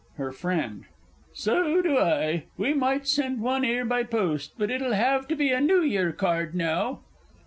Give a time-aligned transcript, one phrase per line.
[0.17, 0.85] HER FRIEND.
[1.31, 2.45] So do I.
[2.57, 6.11] We might send one 'ere by post but it'll have to be a New Year
[6.11, 7.01] Card now!